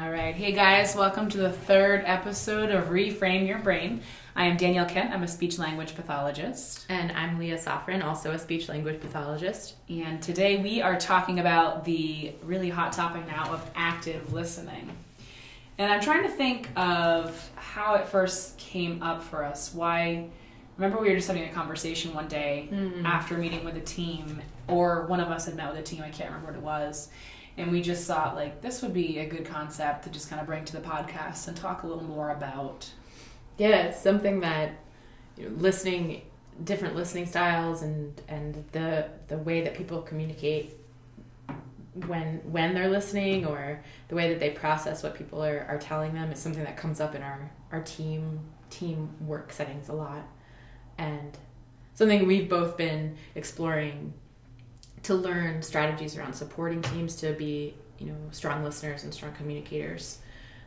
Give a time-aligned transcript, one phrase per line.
[0.00, 0.34] All right.
[0.34, 4.00] Hey guys, welcome to the third episode of Reframe Your Brain.
[4.34, 5.10] I am Danielle Kent.
[5.12, 6.86] I'm a speech language pathologist.
[6.88, 9.74] And I'm Leah Safran, also a speech language pathologist.
[9.90, 14.90] And today we are talking about the really hot topic now of active listening.
[15.76, 19.74] And I'm trying to think of how it first came up for us.
[19.74, 20.28] Why?
[20.78, 23.04] Remember, we were just having a conversation one day Mm.
[23.04, 26.08] after meeting with a team, or one of us had met with a team, I
[26.08, 27.10] can't remember what it was.
[27.60, 30.46] And we just thought, like, this would be a good concept to just kind of
[30.46, 32.88] bring to the podcast and talk a little more about.
[33.58, 34.78] Yeah, it's something that
[35.36, 36.22] you know, listening,
[36.64, 40.74] different listening styles, and and the the way that people communicate
[42.06, 46.14] when when they're listening, or the way that they process what people are, are telling
[46.14, 48.40] them, is something that comes up in our our team
[48.70, 50.26] team work settings a lot,
[50.96, 51.36] and
[51.92, 54.14] something we've both been exploring
[55.04, 60.18] to learn strategies around supporting teams to be you know strong listeners and strong communicators.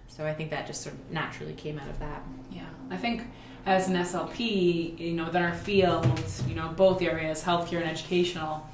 [0.08, 2.22] So I think that just sort of naturally came out of that.
[2.52, 3.24] Yeah, I think
[3.66, 6.08] as an SLP, you know, within our field,
[6.48, 8.68] you know, both areas, healthcare and educational,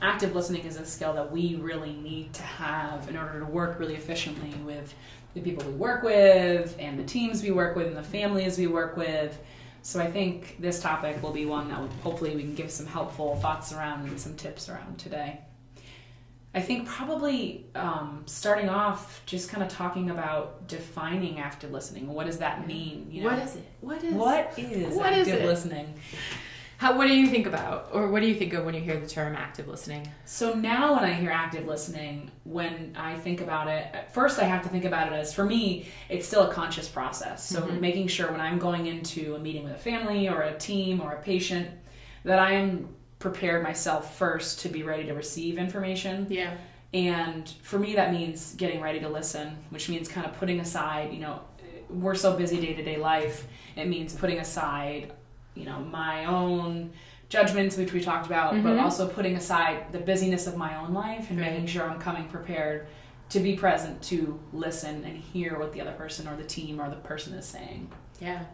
[0.00, 3.78] active listening is a skill that we really need to have in order to work
[3.78, 4.94] really efficiently with
[5.34, 8.66] the people we work with and the teams we work with and the families we
[8.66, 9.38] work with.
[9.86, 13.36] So I think this topic will be one that hopefully we can give some helpful
[13.36, 15.38] thoughts around and some tips around today.
[16.52, 22.12] I think probably um, starting off, just kind of talking about defining active listening.
[22.12, 23.06] What does that mean?
[23.12, 23.64] You know, What is it?
[23.80, 25.46] What is what is What is active it?
[25.46, 25.94] listening?
[26.78, 26.96] How?
[26.96, 29.06] What do you think about, or what do you think of when you hear the
[29.06, 30.06] term active listening?
[30.24, 34.44] So now when I hear active listening, when I think about it, at first I
[34.44, 37.44] have to think about it as for me, it's still a conscious process.
[37.48, 37.80] So Mhm.
[37.80, 41.12] making sure when I'm going into a meeting with a family or a team or
[41.12, 41.70] a patient
[42.24, 42.88] that I am
[43.18, 46.26] prepared myself first to be ready to receive information.
[46.28, 46.54] Yeah.
[46.92, 51.12] And for me, that means getting ready to listen, which means kind of putting aside,
[51.12, 51.40] you know,
[51.88, 53.46] we're so busy day to day life.
[53.76, 55.12] It means putting aside,
[55.56, 56.92] you know, my own
[57.28, 58.82] judgments, which we talked about, but Mhm.
[58.82, 61.50] also putting aside the busyness of my own life and Right.
[61.52, 62.86] making sure I'm coming prepared
[63.30, 66.88] to be present to listen and hear what the other person or the team or
[66.88, 67.90] the person is saying.
[68.20, 68.44] Yeah,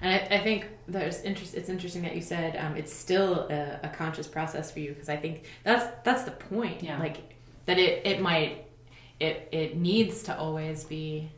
[0.00, 1.54] and I, I think there's interest.
[1.54, 5.08] It's interesting that you said um, it's still a, a conscious process for you because
[5.08, 6.82] I think that's that's the point.
[6.82, 6.98] Yeah.
[6.98, 7.16] like
[7.66, 8.64] that it it might
[9.18, 11.30] it it needs to always be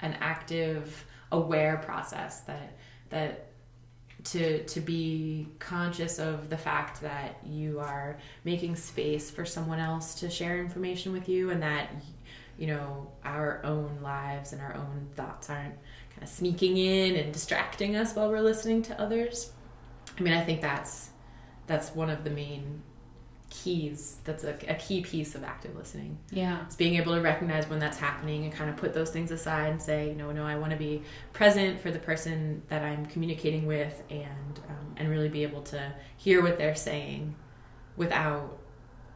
[0.00, 2.76] an active, aware process that
[3.08, 3.45] that
[4.32, 10.14] to to be conscious of the fact that you are making space for someone else
[10.16, 11.90] to share information with you and that
[12.58, 15.74] you know our own lives and our own thoughts aren't
[16.10, 19.52] kind of sneaking in and distracting us while we're listening to others.
[20.18, 21.10] I mean i think that's
[21.66, 22.82] that's one of the main
[23.48, 26.62] keys that's a, a key piece of active listening Yeah.
[26.66, 29.68] it's being able to recognize when that's happening and kind of put those things aside
[29.70, 31.02] and say, you know, no, I want to be
[31.32, 35.92] present for the person that I'm communicating with and um, and really be able to
[36.16, 37.34] hear what they're saying
[37.96, 38.58] without,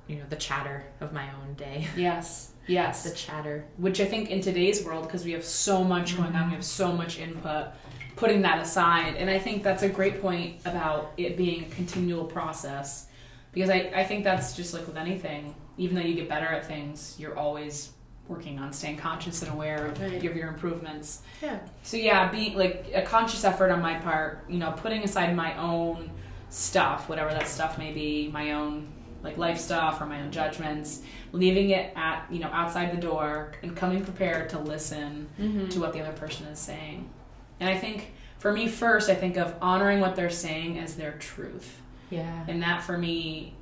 [0.07, 1.87] you know, the chatter of my own day.
[1.97, 2.53] Yes.
[2.67, 3.03] Yes.
[3.03, 3.65] the chatter.
[3.79, 6.65] which I think in today's world, because we have so much going on, we have
[6.65, 7.67] so much input,
[8.15, 9.17] putting that aside.
[9.17, 13.07] And I think that's a great point about it being a continual process.
[13.53, 16.67] Because I, I think that's just like with anything, even though you get better at
[16.67, 17.91] things, you're always
[18.29, 20.23] working on staying conscious and aware of Right.
[20.23, 21.23] your, your improvements.
[21.43, 21.59] Yeah.
[21.83, 25.57] So yeah, being like a conscious effort on my part, you know, putting aside my
[25.59, 26.11] own
[26.49, 28.87] stuff, whatever that stuff may be, my own
[29.23, 31.03] like life stuff or my own judgments,
[31.33, 35.69] leaving it at you know outside the door and coming prepared to listen Mm-hmm.
[35.69, 37.11] to what the other person is saying.
[37.59, 41.13] And I think for me first, I think of honoring what they're saying as their
[41.19, 41.80] truth,
[42.11, 42.45] Yeah.
[42.49, 43.55] and that for me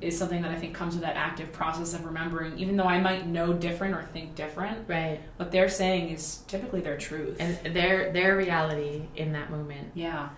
[0.00, 3.00] is something that I think comes with that active process of remembering, even though I
[3.00, 5.20] might know different or think different, Right.
[5.38, 7.36] what they're saying is typically their truth.
[7.40, 9.90] And their their reality in that moment.
[9.94, 10.28] yeah.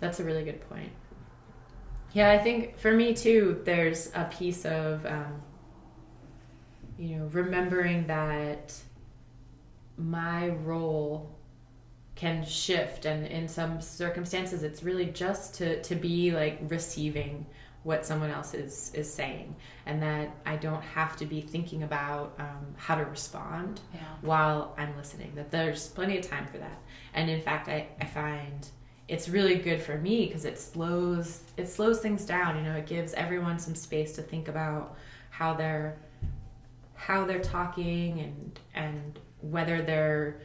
[0.00, 0.90] That's a really good point.
[2.12, 5.42] Yeah, I think for me too, there's a piece of, um,
[6.98, 8.74] you know, remembering that
[9.96, 11.30] my role
[12.22, 17.44] can shift, and in some circumstances, it's really just to to be like receiving
[17.82, 22.34] what someone else is is saying, and that I don't have to be thinking about
[22.38, 24.00] um, how to respond Yeah.
[24.20, 25.32] while I'm listening.
[25.34, 26.78] That there's plenty of time for that.
[27.14, 28.68] And in fact, I, I find
[29.08, 32.50] it's really good for me because it slows it slows things down.
[32.56, 34.96] You know, it gives everyone some space to think about
[35.30, 35.96] how they're
[36.94, 40.40] how they're talking and and whether they're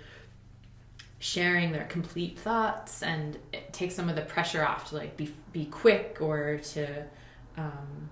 [1.19, 5.33] sharing their complete thoughts and it takes some of the pressure off to like be
[5.51, 7.03] be quick or to
[7.57, 8.09] um,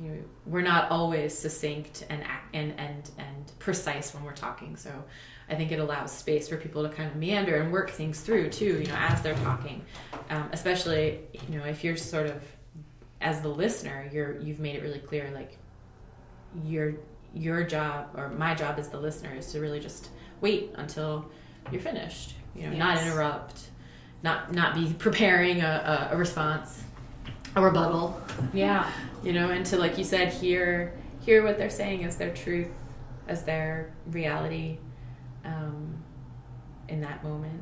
[0.00, 4.76] you know we're not always succinct and and and and precise when we're talking.
[4.76, 4.90] So
[5.48, 8.50] i think it allows space for people to kind of meander and work things through
[8.50, 9.84] too you know as they're talking.
[10.30, 12.42] Um, especially you know if you're sort of
[13.20, 15.56] as the listener you're you've made it really clear like
[16.64, 16.94] your
[17.32, 20.08] your job or my job as the listener is to really just
[20.40, 21.30] wait until
[21.70, 22.78] you're finished you know yes.
[22.78, 23.70] not interrupt
[24.22, 26.84] not not be preparing a, a, response
[27.54, 28.20] a rebuttal
[28.52, 28.90] yeah
[29.22, 32.68] you know and to like you said hear hear what they're saying as their truth
[33.28, 34.78] as their reality
[35.44, 35.94] um,
[36.88, 37.60] in that moment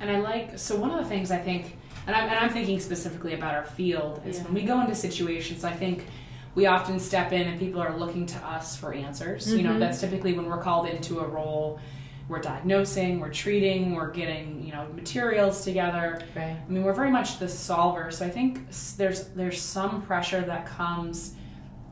[0.00, 1.76] and i like so one of the things i think
[2.06, 4.44] and i'm, and I'm thinking specifically about our field is yeah.
[4.44, 6.06] when we go into situations i think
[6.54, 9.56] we often step in and people are looking to us for answers mm-hmm.
[9.56, 9.80] you know mm-hmm.
[9.80, 11.80] that's typically when we're called into a role
[12.30, 16.22] we're diagnosing, we're treating, we're getting you know materials together.
[16.34, 16.56] Right.
[16.66, 18.10] I mean, we're very much the solver.
[18.10, 21.34] So I think there's there's some pressure that comes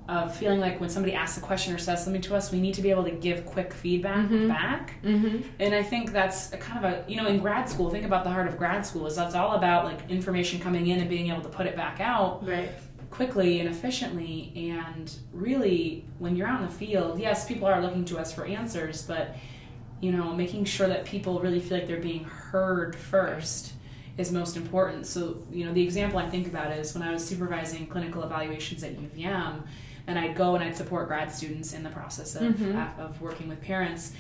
[0.08, 2.72] of feeling like when somebody asks a question or says something to us, we need
[2.72, 4.48] to be able to give quick feedback mm-hmm.
[4.48, 4.94] back.
[5.04, 5.46] Mm-hmm.
[5.58, 7.90] And I think that's a kind of a you know in grad school.
[7.90, 11.00] Think about the heart of grad school is that's all about like information coming in
[11.00, 12.46] and being able to put it back out.
[12.46, 12.70] Right
[13.10, 18.04] quickly and efficiently and really when you're out in the field yes people are looking
[18.04, 19.34] to us for answers but
[20.00, 23.72] you know, making sure that people really feel like they're being heard first
[24.16, 25.06] is most important.
[25.06, 28.82] So, you know, the example I think about is when I was supervising clinical evaluations
[28.82, 29.62] at UVM,
[30.06, 33.00] and I'd go and I'd support grad students in the process of, mm-hmm.
[33.00, 34.12] of working with parents.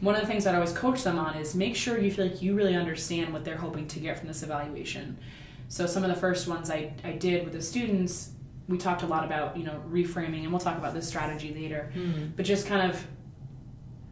[0.00, 2.26] One of the things that I'd always coach them on is make sure you feel
[2.26, 5.18] like you really understand what they're hoping to get from this evaluation.
[5.68, 8.30] So, some of the first ones I, I did with the students,
[8.68, 11.92] we talked a lot about, you know, reframing, and we'll talk about this strategy later,
[11.94, 12.28] mm-hmm.
[12.36, 13.06] but just kind of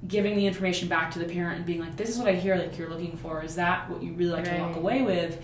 [0.07, 2.57] giving the information back to the parent and being like, this is what I hear
[2.57, 3.43] like you're looking for.
[3.43, 4.57] Is that what you really like right.
[4.57, 5.41] to walk away with?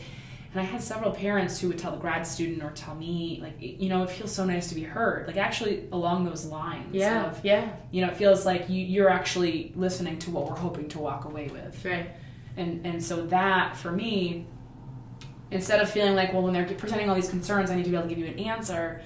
[0.52, 3.56] And I had several parents who would tell the grad student or tell me, like,
[3.60, 5.26] you know, it feels so nice to be heard.
[5.26, 6.94] Like, actually, along those lines.
[6.94, 7.26] Yeah.
[7.26, 7.70] Of, yeah.
[7.90, 11.26] You know, it feels like you, you're actually listening to what we're hoping to walk
[11.26, 11.84] away with.
[11.84, 12.10] Right.
[12.56, 14.46] And, and so that, for me,
[15.50, 17.96] instead of feeling like, well, when they're presenting all these concerns, I need to be
[17.96, 19.02] able to give you an answer,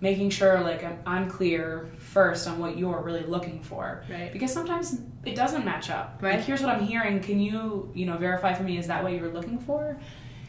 [0.00, 4.04] making sure, like, I'm, I'm clear first on what you're really looking for.
[4.10, 4.32] Right.
[4.32, 6.18] Because sometimes it doesn't match up.
[6.20, 6.36] Right.
[6.36, 7.20] Like here's what I'm hearing.
[7.20, 9.98] Can you, you know, verify for me is that what you're looking for?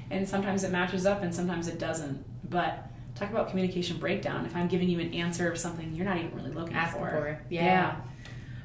[0.09, 2.23] And sometimes it matches up and sometimes it doesn't.
[2.49, 4.45] But talk about communication breakdown.
[4.45, 7.09] If I'm giving you an answer of something you're not even really looking Asking for.
[7.09, 7.41] for.
[7.49, 7.63] Yeah.
[7.65, 7.95] yeah.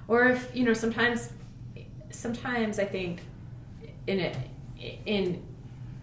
[0.08, 1.31] Or if, you know, sometimes
[2.11, 3.20] sometimes I think
[4.06, 4.37] in it
[5.06, 5.43] in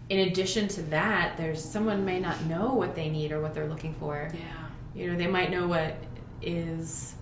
[0.08, 3.68] in addition to that, there's someone may not know what they need or what they're
[3.68, 4.28] looking for.
[4.34, 4.40] Yeah.
[4.94, 5.96] You know, they might know what
[6.42, 7.14] is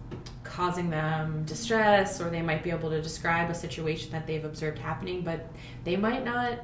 [0.49, 4.79] causing them distress or they might be able to describe a situation that they've observed
[4.79, 5.47] happening but
[5.85, 6.59] they might not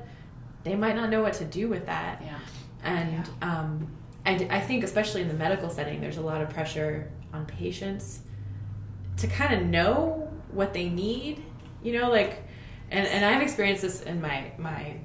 [0.63, 2.39] they might not know what to do with that yeah
[2.83, 3.59] and yeah.
[3.61, 3.87] um
[4.25, 8.21] and i think especially in the medical setting there's a lot of pressure on patients
[9.17, 11.45] to kind of know what they need
[11.83, 12.43] you know like
[12.91, 14.97] and and i've experienced this in my my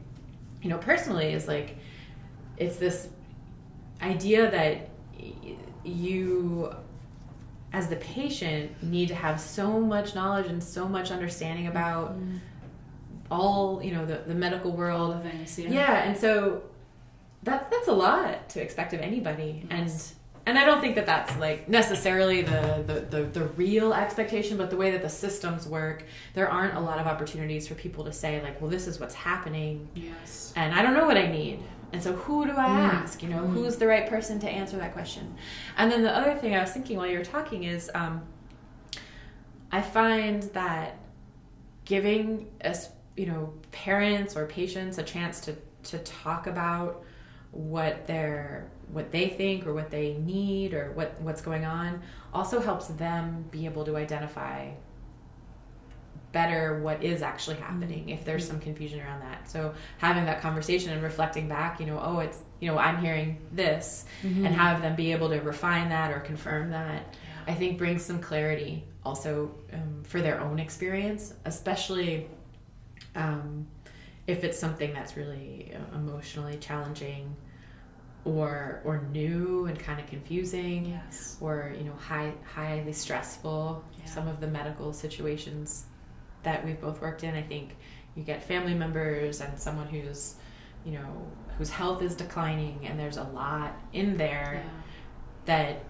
[0.62, 1.78] you know personally is like
[2.57, 3.10] it's this
[4.01, 4.90] idea that
[5.89, 6.74] you
[7.71, 12.38] as the patient need to have so much knowledge and so much understanding about mm-hmm.
[13.30, 15.69] all you know the, the medical world things yeah.
[15.69, 16.63] yeah and so
[17.44, 19.71] that's that's a lot to expect of anybody yes.
[19.71, 24.57] and and I don't think that that's like necessarily the, the, the, the, real expectation,
[24.57, 28.03] but the way that the systems work, there aren't a lot of opportunities for people
[28.05, 29.88] to say like, well, this is what's happening.
[29.93, 30.51] Yes.
[30.55, 31.60] And I don't know what I need.
[31.91, 32.93] And so, who do I mm.
[32.93, 33.24] ask?
[33.24, 33.53] You know, mm.
[33.53, 35.36] who's the right person to answer that question?
[35.77, 38.22] And then the other thing I was thinking while you were talking is, um,
[39.72, 40.98] I find that
[41.86, 47.03] giving us, you know, parents or patients a chance to to talk about
[47.51, 52.01] what they're what they think or what they need or what what's going on
[52.34, 54.69] also helps them be able to identify
[56.31, 60.91] better what is actually happening if there's some confusion around that so having that conversation
[60.91, 64.45] and reflecting back you know oh it's you know i'm hearing this mm-hmm.
[64.45, 67.51] and have them be able to refine that or confirm that yeah.
[67.51, 72.27] i think brings some clarity also um, for their own experience especially
[73.15, 73.65] um,
[74.27, 77.36] if it's something that's really uh, emotionally challenging
[78.25, 84.05] or or new and kind of confusing yes or you know high highly stressful yeah.
[84.05, 85.86] some of the medical situations
[86.43, 87.36] that we've both worked in.
[87.36, 87.75] I think
[88.15, 90.36] you get family members and someone who's,
[90.86, 91.27] you know,
[91.58, 94.81] whose health is declining, and there's a lot in there yeah.
[95.46, 95.84] that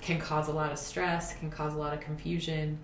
[0.00, 2.78] can cause a lot of stress, can cause a lot of confusion.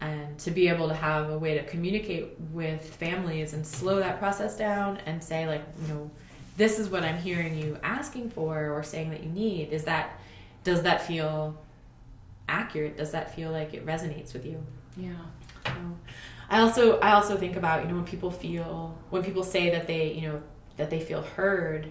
[0.00, 4.18] And to be able to have a way to communicate with families and slow that
[4.18, 6.10] process down and say, like, you know,
[6.56, 10.18] this is what I'm hearing you asking for or saying that you need, is that,
[10.64, 11.58] does that feel
[12.48, 12.96] accurate?
[12.96, 14.64] Does that feel like it resonates with you?
[14.96, 15.12] Yeah.
[16.52, 19.86] I also I also think about you know when people feel when people say that
[19.86, 20.42] they you know
[20.76, 21.90] that they feel heard.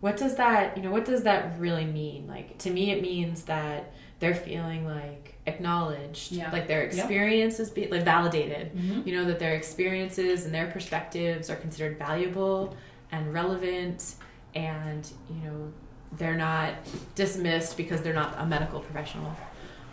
[0.00, 2.26] What does that you know what does that really mean?
[2.28, 6.50] Like to me, it means that they're feeling like acknowledged, Yeah.
[6.52, 6.92] like their Yep.
[6.92, 8.74] experience is be, like validated.
[8.76, 9.06] Mhm.
[9.06, 12.76] You know that their experiences and their perspectives are considered valuable
[13.10, 14.14] and relevant,
[14.54, 15.72] and you know
[16.16, 16.74] they're not
[17.14, 19.34] dismissed because they're not a medical professional.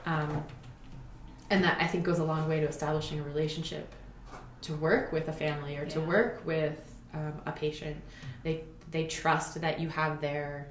[0.05, 0.43] Um,
[1.49, 3.93] and that I think goes a long way to establishing a relationship
[4.63, 6.77] to work with a family or to work with
[7.13, 7.97] um, a patient.
[8.43, 10.67] They they trust that you have their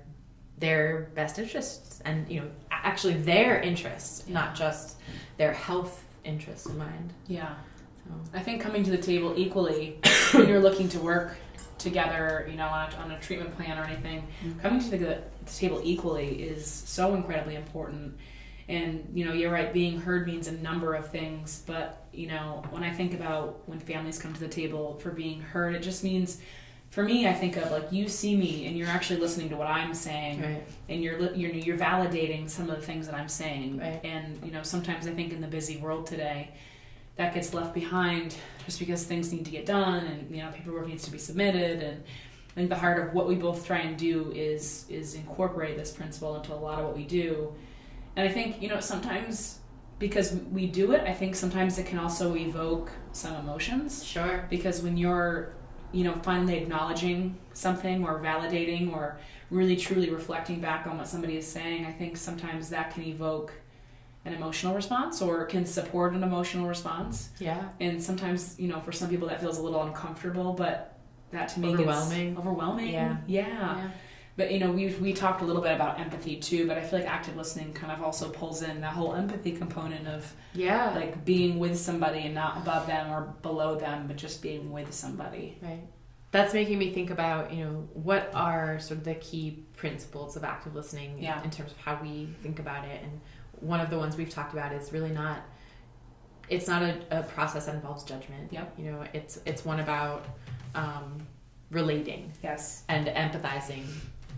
[0.59, 4.35] their best interests and you know actually their interests, Yeah.
[4.35, 4.97] not just
[5.37, 7.13] their health interests in mind.
[7.27, 7.55] Yeah.
[8.07, 9.99] So, I think coming to the table equally
[10.33, 11.37] when you're looking to work
[11.79, 14.27] together, you know, on a, on a treatment plan or anything,
[14.63, 15.23] coming to the, the
[15.55, 18.17] table equally is so incredibly important.
[18.69, 19.73] And you know, you're right.
[19.73, 23.79] Being heard means a number of things, but you know, when I think about when
[23.79, 26.41] families come to the table for being heard, it just means,
[26.91, 29.67] for me, I think of like you see me and you're actually listening to what
[29.67, 30.63] I'm saying, right.
[30.89, 33.79] and you're you're you're validating some of the things that I'm saying.
[33.79, 34.01] Right.
[34.03, 36.51] And you know, sometimes I think in the busy world today,
[37.17, 40.89] that gets left behind just because things need to get done and you know paperwork
[40.89, 41.83] needs to be submitted.
[41.83, 42.03] And
[42.53, 45.93] I think the heart of what we both try and do is is incorporate this
[45.93, 47.53] principle into a lot of what we do.
[48.17, 49.59] And I think you know sometimes
[49.99, 54.47] because we do it, I think sometimes it can also evoke some emotions Sure.
[54.51, 55.53] because when you're
[55.93, 59.17] you know finally acknowledging something or validating or
[59.51, 63.53] really truly reflecting back on what somebody is saying i think sometimes that can evoke
[64.25, 67.69] an emotional response or can support an emotional response Yeah.
[67.79, 70.99] and sometimes you know for some people that feels a little uncomfortable but
[71.31, 72.37] that to me Overwhelming.
[72.37, 73.17] overwhelming Yeah.
[73.29, 73.91] yeah
[74.37, 76.99] but you know we we talked a little bit about empathy too but i feel
[76.99, 80.93] like active listening kind of also pulls in that whole empathy component of Yeah.
[80.95, 84.93] like being with somebody and not above them or below them, but just being with
[84.95, 85.57] somebody.
[85.63, 85.83] Right.
[86.31, 90.43] That's making me think about, you know, what are sort of the key principles of
[90.45, 91.43] active listening Yeah.
[91.45, 93.01] in terms of how we think about it.
[93.03, 93.21] And
[93.61, 95.39] one of the ones we've talked about is really not
[96.49, 98.53] it's not a, a process that involves judgment.
[98.53, 98.75] Yep.
[98.79, 100.25] You know, it's it's one about
[100.75, 101.27] um,
[101.71, 102.83] relating Yes.
[102.89, 103.85] and empathizing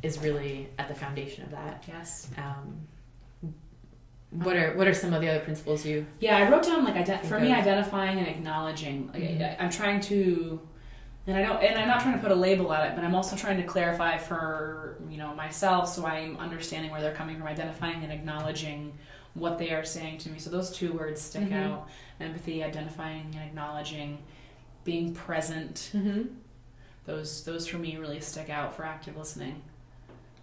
[0.03, 1.85] is really at the foundation of that.
[1.88, 2.29] Yes.
[2.38, 2.87] Um,
[4.31, 6.95] what are what are some of the other principles you Yeah, I wrote down like
[6.95, 9.09] ident- for me identifying and acknowledging.
[9.12, 9.43] Like, Mhm.
[9.61, 10.61] I, I'm trying to,
[11.26, 13.15] and I don't, and I'm not trying to put a label at it, but I'm
[13.15, 17.47] also trying to clarify for you know myself, so I'm understanding where they're coming from,
[17.47, 18.93] identifying and acknowledging
[19.35, 20.38] what they are saying to me.
[20.38, 21.65] So those two words stick Mhm.
[21.65, 21.88] out:
[22.21, 24.19] empathy, identifying and acknowledging,
[24.85, 25.91] being present.
[25.95, 26.23] mm-hmm.
[27.07, 29.62] Those those for me really stick out for active listening.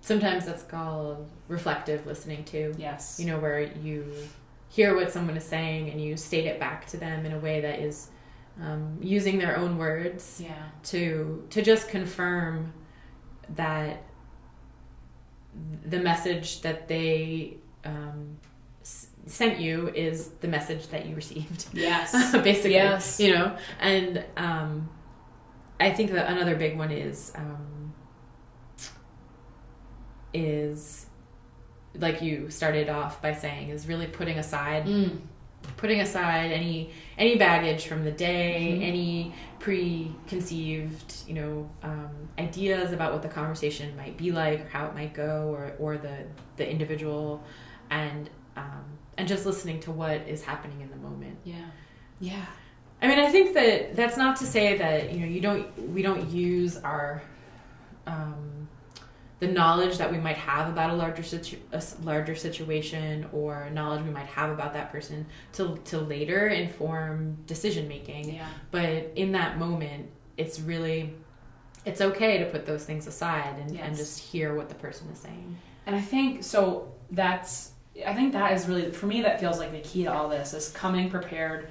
[0.03, 2.75] Sometimes that's called reflective listening too.
[2.77, 3.19] Yes.
[3.19, 4.05] You know, where you
[4.67, 7.62] hear what someone is saying and you state it back to them in a way
[7.62, 8.10] that is
[8.62, 10.51] um, using their own words Yeah.
[10.91, 12.74] to to just confirm
[13.55, 14.03] that
[15.86, 18.38] the message that they um,
[18.81, 21.65] s- sent you is the message that you received.
[21.74, 22.12] Yes.
[22.43, 23.19] basically Yes.
[23.19, 24.89] you know and um
[25.79, 27.82] i think that another big one is um
[30.33, 31.05] is
[31.95, 35.19] like you started off by saying is really putting aside Mm.
[35.77, 38.87] putting aside any any baggage from the day Mhm.
[38.87, 42.09] any preconceived you know um,
[42.39, 45.97] ideas about what the conversation might be like or how it might go or or
[45.97, 46.17] the
[46.57, 47.43] the individual
[47.89, 48.83] and um,
[49.17, 51.55] and just listening to what is happening in the moment Yeah.
[52.19, 52.45] Yeah.
[53.01, 56.01] I mean, I think that that's not to say that you know you don't we
[56.01, 57.21] don't use our
[58.07, 58.62] um,
[59.43, 64.01] the knowledge that we might have about a larger situ- a larger situation or knowledge
[64.05, 68.35] we might have about that person to to later inform decision making.
[68.35, 68.47] Yeah.
[68.71, 71.13] But in that moment, it's really
[71.83, 75.19] it's okay to put those things aside and, and just hear what the person is
[75.19, 75.57] saying.
[75.85, 76.93] And I think so.
[77.12, 77.71] That's
[78.07, 79.23] I think that is really for me.
[79.23, 81.69] That feels like the key to all this is coming prepared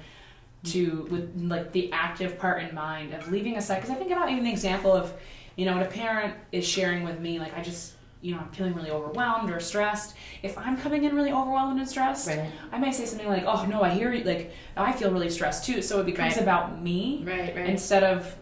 [0.65, 3.77] to with like the active part in mind of leaving aside.
[3.77, 5.11] Because I think about even the example of
[5.55, 8.49] you know when a parent is sharing with me like I just you know I'm
[8.51, 10.15] feeling really overwhelmed or stressed.
[10.41, 12.49] If I'm coming in really overwhelmed and stressed, Right.
[12.71, 14.23] I may say something like, "Oh no, I hear you.
[14.23, 16.41] Like I feel really stressed too." So it becomes Right.
[16.43, 17.55] about me Right.
[17.55, 17.65] Right.
[17.67, 18.35] instead of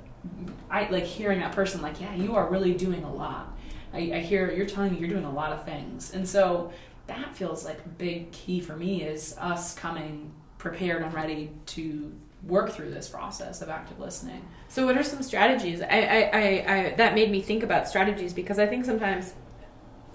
[0.70, 3.58] I like hearing that person like, yeah, you are really doing a lot.
[3.94, 6.72] I, I hear you're telling me you're doing a lot of things, and so
[7.08, 12.12] that feels like a big key for me is us coming prepared and ready to
[12.44, 14.44] work through this process of active listening.
[14.68, 15.82] So, what are some strategies?
[15.82, 19.34] I, I, I, I that made me think about strategies because I think sometimes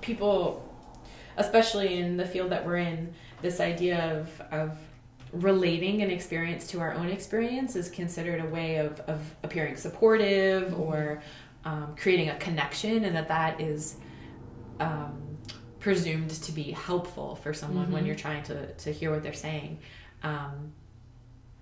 [0.00, 0.62] people,
[1.36, 4.78] especially in the field that we're in, this idea of of
[5.32, 10.70] relating an experience to our own experience is considered a way of, of appearing supportive
[10.72, 10.80] Mm-hmm.
[10.80, 11.22] or
[11.64, 13.96] um, creating a connection and that that is
[14.78, 15.36] um,
[15.80, 18.06] presumed to be helpful for someone when Mhm.
[18.06, 19.78] you're trying to, to hear what they're saying
[20.22, 20.72] um,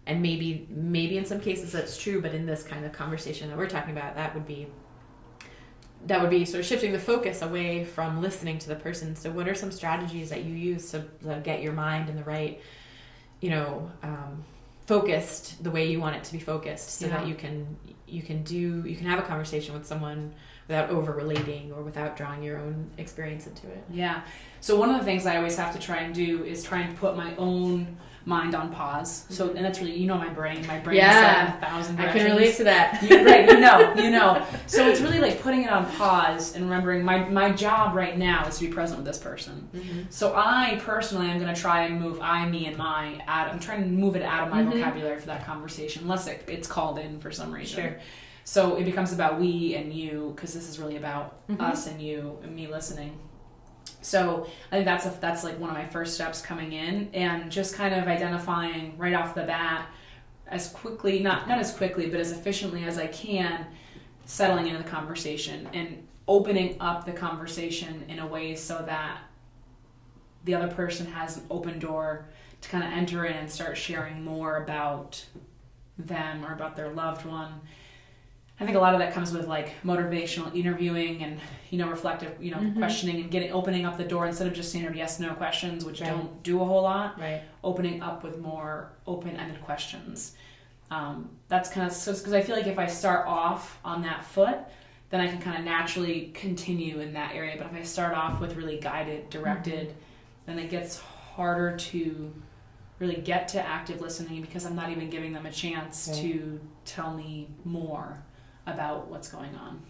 [0.06, 3.56] and maybe maybe in some cases that's true but in this kind of conversation that
[3.56, 4.66] we're talking about that would be
[6.06, 9.16] that would be sort of shifting the focus away from listening to the person.
[9.16, 12.24] So what are some strategies that you use to, to get your mind in the
[12.24, 12.60] right
[13.40, 14.44] you know um,
[14.86, 18.42] focused the way you want it to be focused so that you can you can
[18.42, 20.32] do you can have a conversation with someone
[20.66, 23.84] without over relating or without drawing your own experience into it?
[23.90, 24.22] Yeah.
[24.60, 26.96] So one of the things I always have to try and do is try and
[26.96, 29.26] put my own mind on pause.
[29.28, 30.66] So and that's really you know my brain.
[30.66, 31.44] My brain Yeah.
[31.44, 32.24] is in a thousand i directions.
[32.24, 34.44] can relate to that You- right, you know, you know.
[34.66, 38.46] So it's really like putting it on pause and remembering my my job right now
[38.46, 39.68] is to be present with this person.
[39.74, 40.06] Mhm.
[40.10, 43.22] So I personally I'm going to try and move I, me, and my.
[43.26, 44.72] Out, I'm trying to move it out of my Mhm.
[44.72, 47.82] vocabulary for that conversation, unless it, it's called in for some reason.
[47.82, 47.96] Sure.
[48.44, 51.60] So it becomes about we and you because this is really about Mhm.
[51.60, 53.18] us and you and me listening.
[54.04, 57.50] So I think that's a, that's like one of my first steps coming in and
[57.50, 59.88] just kind of identifying right off the bat
[60.46, 63.66] as quickly not not as quickly but as efficiently as I can
[64.26, 69.20] settling into the conversation and opening up the conversation in a way so that
[70.44, 72.26] the other person has an open door
[72.60, 75.24] to kind of enter in and start sharing more about
[75.98, 77.60] them or about their loved one.
[78.60, 82.40] I think a lot of that comes with like motivational interviewing and you know reflective
[82.42, 82.76] you know Mhm.
[82.78, 86.00] questioning and getting opening up the door instead of just standard yes no questions which
[86.00, 86.10] Right.
[86.10, 90.36] don't do a whole lot right opening up with more open-ended questions
[90.90, 94.24] um, that's kind of so because i feel like if i start off on that
[94.24, 94.58] foot
[95.10, 98.40] then i can kind of naturally continue in that area but if i start off
[98.40, 99.94] with really guided directed
[100.46, 102.32] then it gets harder to
[103.00, 106.18] really get to active listening because i'm not even giving them a chance Right.
[106.22, 108.22] to tell me more
[108.66, 109.82] about what's going on.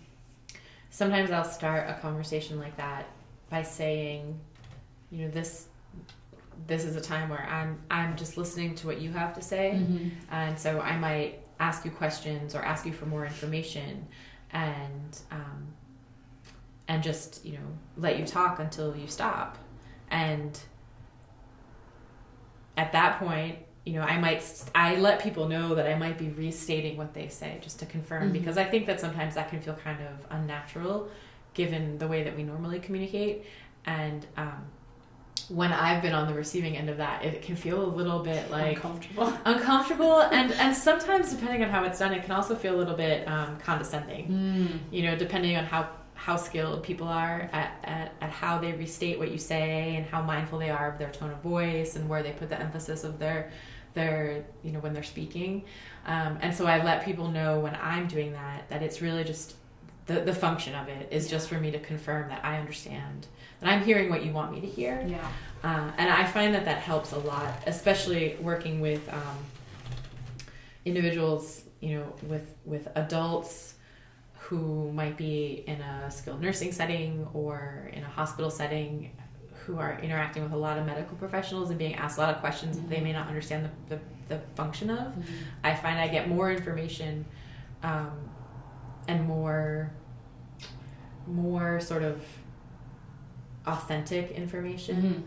[0.91, 3.07] Sometimes I'll start a conversation like that
[3.51, 4.39] by saying,
[5.11, 5.67] you know, this
[6.69, 9.71] this is a time where I'm I'm just listening to what you have to say,
[10.31, 14.07] and so I might ask you questions or ask you for more information,
[14.53, 15.67] and um,
[16.89, 19.59] and just you know let you talk until you stop,
[20.11, 20.59] and
[22.77, 23.59] at that point.
[23.85, 24.43] You know, I might
[24.75, 28.31] I let people know that I might be restating what they say just to confirm
[28.31, 28.33] Mhm.
[28.33, 31.09] because I think that sometimes that can feel kind of unnatural
[31.53, 33.45] given the way that we normally communicate.
[33.87, 34.65] And um,
[35.49, 38.51] when I've been on the receiving end of that, it can feel a little bit
[38.51, 42.75] like uncomfortable uncomfortable, and and sometimes depending on how it's done, it can also feel
[42.75, 44.81] a little bit um, condescending.
[44.91, 49.19] You know, depending on how how skilled people are at, at, at how they restate
[49.19, 52.23] what you say and how mindful they are of their tone of voice and where
[52.23, 53.51] they put the emphasis of their
[53.95, 55.65] their you know when they're speaking.
[56.07, 59.55] Um, and so i let people know when i'm doing that that it's really just
[60.05, 63.27] the, the function of it is just for me to confirm that i understand
[63.61, 65.03] that i'm hearing what you want me to hear.
[65.09, 65.27] Yeah.
[65.65, 69.39] Uh, and I find that that helps a lot, especially working with um,
[70.85, 73.75] individuals, you know, with with adults
[74.35, 79.11] who might be in a skilled nursing setting or in a hospital setting,
[79.67, 82.41] who are interacting with a lot of medical professionals and being asked a lot of
[82.41, 84.03] questions that they may not understand the, the,
[84.37, 85.13] the function of.
[85.63, 87.25] I find I get more information
[87.83, 88.11] um,
[89.09, 89.93] and more
[91.27, 92.23] more sort of
[93.67, 95.03] authentic information.
[95.03, 95.23] Mhm.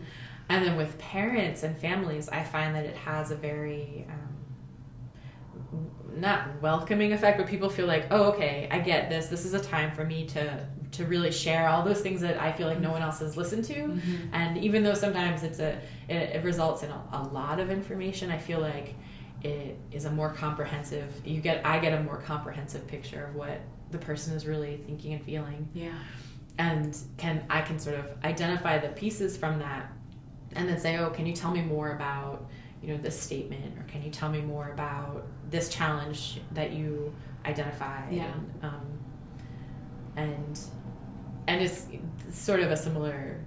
[0.48, 6.62] And then with parents and families, I find that it has a very um, not
[6.62, 9.26] welcoming effect, but people feel like, oh, okay, I get this.
[9.26, 12.50] This is a time for me to to really share all those things that I
[12.52, 13.74] feel like no one else has listened to.
[13.74, 14.28] Mhm.
[14.32, 18.30] And even though sometimes it's a it, it results in a, a lot of information,
[18.30, 18.94] I feel like
[19.42, 21.12] it is a more comprehensive.
[21.24, 25.14] You get I get a more comprehensive picture of what the person is really thinking
[25.14, 25.92] and feeling yeah
[26.58, 29.90] and can I can sort of identify the pieces from that
[30.54, 32.46] and then say, oh, can you tell me more about
[32.82, 37.14] you know this statement or can you tell me more about this challenge that you
[37.46, 38.24] identify Yeah.
[38.32, 38.80] and, um,
[40.18, 40.60] and
[41.46, 41.86] and it's
[42.30, 43.38] sort of a similar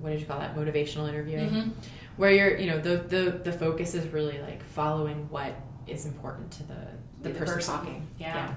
[0.00, 1.70] what did you call that motivational interviewing Mhm.
[2.16, 5.54] where you're you know the, the the focus is really like following what
[5.86, 6.74] is important to the
[7.22, 7.74] the, The person, person.
[7.74, 8.52] talking Yeah.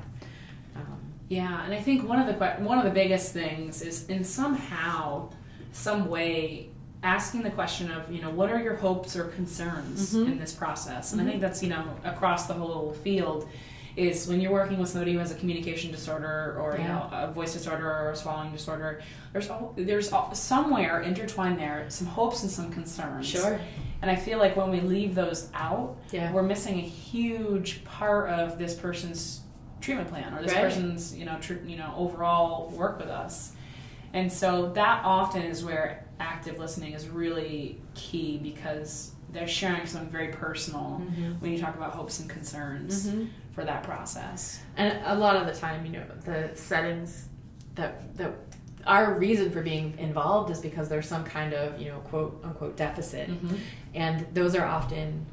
[0.75, 4.23] Um, Yeah, and I think one of the one of the biggest things is in
[4.23, 5.29] somehow,
[5.71, 6.69] some way,
[7.03, 10.31] asking the question of you know what are your hopes or concerns Mhm.
[10.33, 11.23] in this process, and Mhm.
[11.25, 13.47] I think that's you know across the whole field,
[13.97, 17.31] is when you're working with somebody who has a communication disorder or you know a
[17.31, 19.01] voice disorder or a swallowing disorder.
[19.33, 23.25] There's al- there's al- somewhere intertwined there some hopes and some concerns.
[23.27, 23.59] Sure.
[24.03, 26.31] And I feel like when we leave those out, Yeah.
[26.31, 29.41] we're missing a huge part of this person's
[29.81, 30.61] treatment plan or this Right.
[30.61, 33.53] person's you know tr- you know overall work with us.
[34.13, 40.09] And so that often is where active listening is really key because they're sharing something
[40.09, 41.39] very personal Mhm.
[41.41, 43.27] when you talk about hopes and concerns Mhm.
[43.51, 44.61] for that process.
[44.77, 47.27] And a lot of the time, you know, the settings
[47.75, 48.31] that that
[48.85, 52.77] our reason for being involved is because there's some kind of you know quote unquote
[52.77, 53.29] deficit,
[53.93, 55.25] and those are often,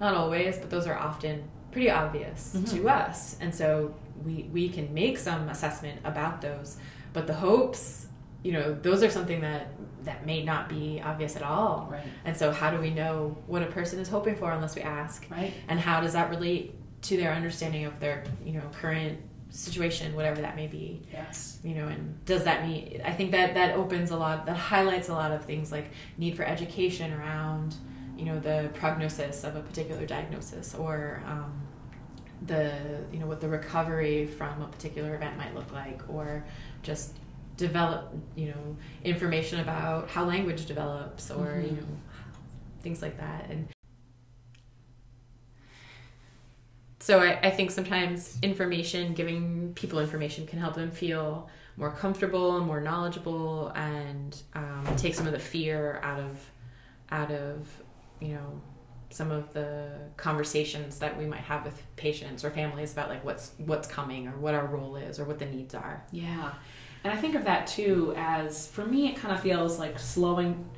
[0.00, 2.70] not always, but those are often pretty obvious Mhm.
[2.70, 6.78] to us, and so we we can make some assessment about those,
[7.12, 8.06] but the hopes,
[8.42, 9.68] you know, those are something that
[10.06, 11.88] that may not be obvious at all.
[11.92, 12.02] Right.
[12.24, 15.26] And so, how do we know what a person is hoping for unless we ask?
[15.30, 15.52] Right.
[15.68, 19.18] and how does that relate to their understanding of their you know current
[19.50, 21.58] situation whatever that may be Yes.
[21.62, 25.08] you know and does that mean i think that that opens a lot that highlights
[25.08, 25.86] a lot of things like
[26.18, 27.74] need for education around
[28.18, 31.52] you know the prognosis of a particular diagnosis or um,
[32.46, 32.72] the
[33.12, 36.44] you know what the recovery from a particular event might look like or
[36.82, 37.14] just
[37.56, 41.76] develop you know information about how language develops or you Mhm.
[41.76, 41.86] know
[42.82, 43.66] things like that and
[46.98, 52.56] so I, I think sometimes information giving people information can help them feel more comfortable
[52.56, 56.38] and more knowledgeable and um, take some of the fear out of
[57.10, 57.68] out of
[58.20, 58.60] you know
[59.10, 63.52] some of the conversations that we might have with patients or families about like what's
[63.58, 66.52] what's coming or what our role is or what the needs are Yeah.
[67.06, 70.68] And I think of that too as for me it kind of feels like slowing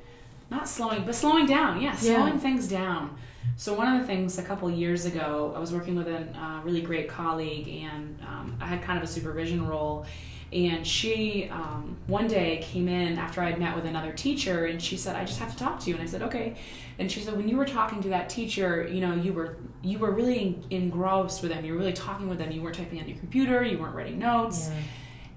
[0.50, 1.80] not slowing but slowing down.
[1.80, 2.16] Yeah, Yeah.
[2.16, 3.16] slowing things down.
[3.56, 6.60] So one of the things a couple years ago, I was working with a uh,
[6.64, 10.04] really great colleague, and um, I had kind of a supervision role.
[10.52, 14.98] And she um, one day came in after I'd met with another teacher, and she
[14.98, 16.56] said, "I just have to talk to you." And I said, "Okay."
[16.98, 19.98] And she said, "When you were talking to that teacher, you know, you were you
[19.98, 21.64] were really engrossed with them.
[21.64, 22.50] You were really talking with them.
[22.52, 23.62] You weren't typing on your computer.
[23.64, 24.68] You weren't writing notes."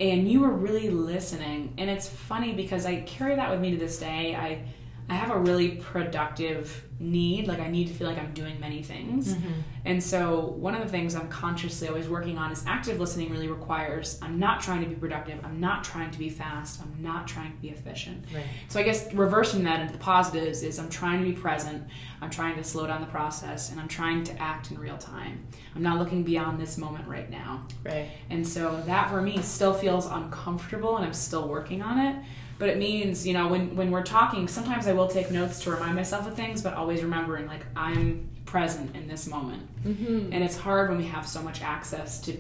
[0.02, 1.74] And you were really listening.
[1.78, 4.36] And it's funny because i carry that with me to this day.
[4.36, 4.64] I
[5.12, 8.82] i have a really productive need like i need to feel like i'm doing many
[8.84, 9.52] things Mm-hmm.
[9.86, 13.48] and so one of the things i'm consciously always working on is active listening really
[13.48, 17.28] requires i'm not trying to be productive i'm not trying to be fast i'm not
[17.28, 20.90] trying to be efficient right so I guess reversing that into the positives is I'm
[20.90, 21.84] trying to be present,
[22.22, 25.46] I'm trying to slow down the process, and I'm trying to act in real time.
[25.76, 27.66] I'm not looking beyond this moment right now.
[27.84, 32.16] right And so that for me still feels uncomfortable and I'm still working on it.
[32.62, 35.72] But it means, you know, when, when we're talking, sometimes I will take notes to
[35.72, 39.68] remind myself of things, but always remembering like I'm present in this moment.
[39.84, 40.32] mm-hmm.
[40.32, 42.38] And it's hard when we have so much access to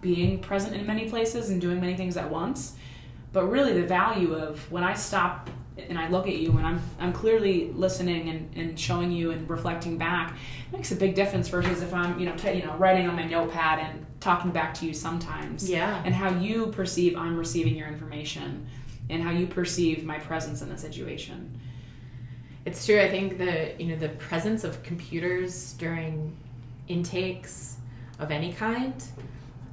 [0.00, 2.76] being present in many places and doing many things at once.
[3.32, 6.80] But really, the value of when I stop and I look at you and I'm,
[7.00, 10.36] I'm clearly listening and, and showing you and reflecting back
[10.72, 13.26] makes a big difference versus if I'm, you know, t- you know, writing on my
[13.26, 15.68] notepad and talking back to you sometimes.
[15.68, 18.68] yeah And how you perceive I'm receiving your information
[19.10, 21.60] and how you perceive my presence in the situation.
[22.64, 23.00] It's true.
[23.00, 26.36] I think the you know the presence of computers during
[26.88, 27.76] intakes
[28.18, 28.94] of any kind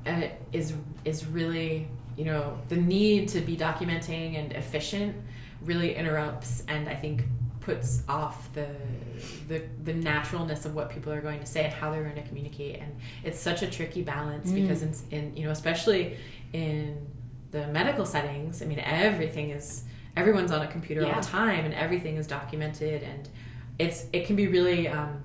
[0.06, 0.74] uh, is
[1.06, 5.16] is really you know the need to be documenting and efficient
[5.64, 7.24] really interrupts and I think
[7.62, 8.68] puts off the
[9.48, 12.28] the the naturalness of what people are going to say and how they're going to
[12.28, 12.94] communicate and
[13.24, 14.62] it's such a tricky balance Mm.
[14.62, 16.18] because in, in you know especially
[16.52, 17.08] in
[17.54, 19.84] the medical settings I mean everything is
[20.18, 23.30] everyone's on a computer all the time and everything is documented and
[23.80, 25.22] it's it can be really um,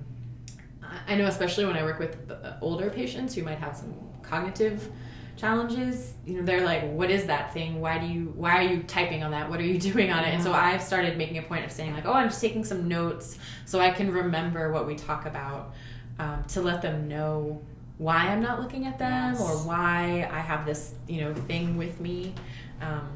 [0.83, 3.93] I- I know especially when I work with uh, older patients who might have some
[4.21, 4.89] cognitive
[5.37, 7.79] challenges you know they're like what is that thing?
[7.81, 9.49] Why do you why are you typing on that?
[9.49, 10.33] What are you doing on it?
[10.35, 12.87] And so I've started making a point of saying like oh I'm just taking some
[12.87, 15.73] notes so I can remember what we talk about
[16.19, 17.61] um, to let them know
[17.99, 19.41] why I'm not looking at them Yes.
[19.41, 22.33] or why I have this you know thing with me
[22.81, 23.07] um,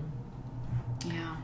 [1.08, 1.36] Yeah.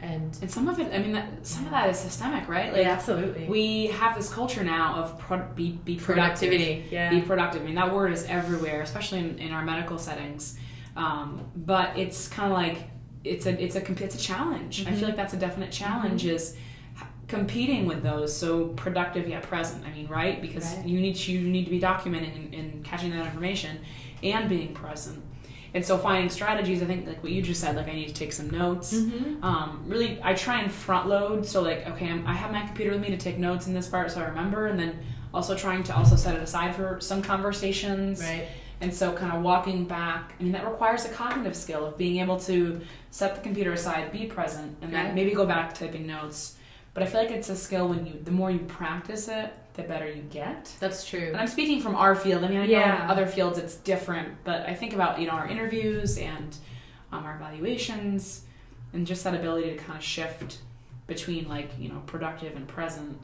[0.00, 2.72] and And some of it, I mean, that, some of that is systemic, right?
[2.72, 6.48] Like, absolutely we have this culture now of pro- be, be productive.
[6.50, 7.62] productivity yeah Be productive.
[7.62, 10.58] I mean, that word is everywhere, especially in, in our medical settings.
[10.96, 12.90] Um, but it's kind of like
[13.24, 14.86] it's a it's a comp- it's a challenge.
[14.86, 14.96] I Mhm.
[14.98, 16.60] feel like that's a definite challenge is h-
[17.28, 18.34] competing with those.
[18.36, 19.84] So productive yet present.
[19.84, 20.40] I mean, right?
[20.40, 20.86] Because Right.
[20.86, 23.78] you need to, you need to be documenting and, and catching that information
[24.22, 25.22] and being present.
[25.74, 28.14] And so finding strategies, I think like what you just said, like I need to
[28.14, 28.94] take some notes.
[28.94, 29.42] Mhm.
[29.44, 31.44] Um, really, I try and front load.
[31.46, 33.86] So like, okay, I'm, I have my computer with me to take notes in this
[33.86, 34.98] part, so I remember, and then
[35.34, 38.22] also trying to also set it aside for some conversations.
[38.22, 38.46] Right.
[38.80, 42.18] And so, kind of walking back, I mean, that requires a cognitive skill of being
[42.20, 46.54] able to set the computer aside, be present, and then maybe go back typing notes.
[46.98, 49.84] But I feel like it's a skill when you, the more you practice it, the
[49.84, 50.74] better you get.
[50.80, 51.28] That's true.
[51.28, 52.42] And I'm speaking from our field.
[52.42, 53.04] I mean, I know Yeah.
[53.04, 56.56] in other fields it's different, but I think about you know our interviews and
[57.12, 58.42] um, our evaluations,
[58.92, 60.58] and just that ability to kind of shift
[61.06, 63.16] between like you know productive and present.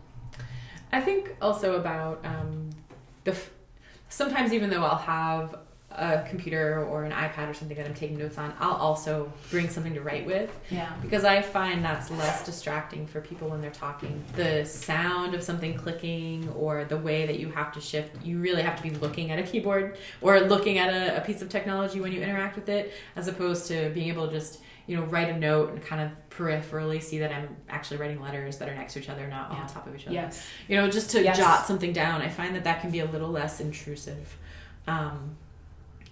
[0.93, 2.71] I think also about um,
[3.25, 3.33] the.
[3.33, 3.51] F-
[4.09, 5.57] sometimes even though I'll have
[5.97, 9.69] a computer or an iPad or something that I'm taking notes on, I'll also bring
[9.69, 10.93] something to write with Yeah.
[11.03, 14.23] because I find that's less distracting for people when they're talking.
[14.35, 18.63] The sound of something clicking or the way that you have to shift, you really
[18.63, 22.01] have to be looking at a keyboard or looking at a, a piece of technology
[22.01, 25.31] when you interact with it, as opposed to being able to just you know write
[25.31, 28.93] a note and kind of peripherally see that I'm actually writing letters that are next
[28.95, 29.61] to each other, not Yeah.
[29.61, 30.45] on top of each other Yes.
[30.69, 31.39] you know just to Yes.
[31.39, 34.37] jot something down i find that that can be a little less intrusive
[34.87, 35.37] um,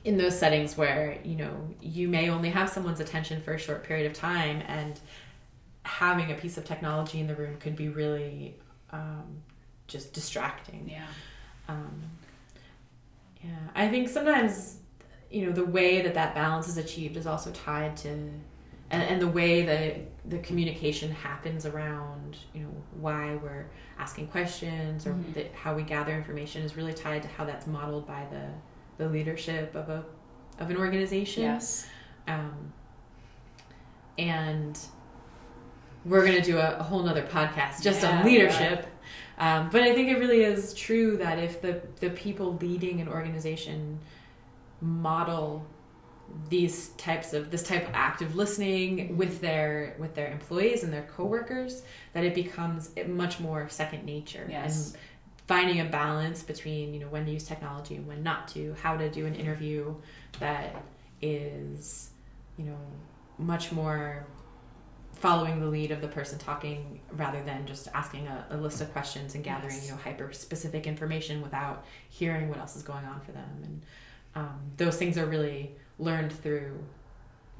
[0.05, 3.85] in those settings where you know you may only have someone's attention for a short
[3.85, 4.99] period of time and
[5.85, 8.55] having a piece of technology in the room could be really
[8.91, 9.25] um,
[9.87, 11.07] just distracting Yeah.
[11.69, 12.03] um,
[13.45, 14.79] yeah i think sometimes
[15.31, 19.23] you know the way that that balance is achieved is also tied to and, and
[19.23, 19.97] the way that
[20.31, 23.67] the communication happens around you know why we're
[23.99, 25.35] asking questions or Mhm.
[25.35, 28.45] that how we gather information is really tied to how that's modeled by the
[28.99, 30.05] the leadership of a
[30.59, 31.87] of an organization Yes.
[32.29, 32.73] um,
[34.19, 34.79] and
[36.05, 38.87] we're going to do a, a whole nother podcast just Yeah, on leadership
[39.39, 43.09] um, but i think it really is true that if the, the people leading an
[43.09, 43.99] organization
[44.81, 45.65] model
[46.49, 51.03] these types of this type of active listening with their with their employees and their
[51.15, 51.83] coworkers
[52.15, 54.89] that it becomes much more second nature Yes.
[54.93, 54.99] and
[55.47, 58.97] finding a balance between you know when to use technology and when not to how
[58.97, 59.95] to do an interview
[60.41, 60.75] that
[61.21, 62.11] is
[62.57, 62.79] you know
[63.39, 64.27] much more
[65.15, 68.93] following the lead of the person talking rather than just asking a, a list of
[68.93, 69.87] questions and gathering Yes.
[69.87, 73.83] you know hyper specific information without hearing what else is going on for them and
[74.35, 76.79] um, those things are really learned through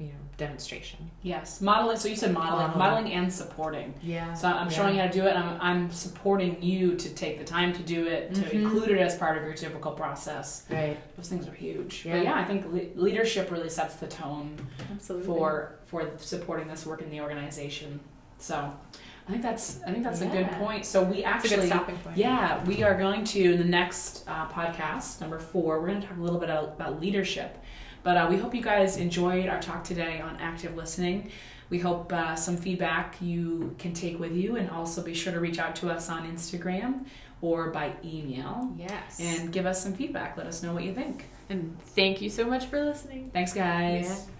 [0.03, 1.61] you know demonstration Yes.
[1.61, 1.95] Modeling.
[1.97, 2.79] So you said modeling, Modeling.
[2.79, 3.93] modeling and supporting.
[4.01, 5.29] yeah So I'm showing you how to do it.
[5.35, 8.53] And I'm, I'm supporting you to take the time to do it, to Mhm.
[8.53, 10.65] include it as part of your typical process.
[10.69, 12.03] right Those things are huge.
[12.05, 12.13] Yeah.
[12.17, 14.57] But yeah, I think le- leadership really sets the tone
[14.91, 17.99] absolutely for for supporting this work in the organization.
[18.39, 18.55] So
[19.27, 20.83] I think that's I think that's a good point.
[20.85, 23.71] So we It's a actually good stopping point yeah we are going to in the
[23.81, 27.57] next uh, podcast number four we're going to talk a little bit about, about leadership.
[28.03, 31.31] But uh, we hope you guys enjoyed our talk today on active listening.
[31.69, 35.39] We hope uh, some feedback you can take with you, and also be sure to
[35.39, 37.05] reach out to us on Instagram
[37.41, 40.37] or by email yes and give us some feedback.
[40.37, 41.25] Let us know what you think.
[41.49, 44.05] and thank you so much for listening Thanks, guys.
[44.27, 44.32] Yeah.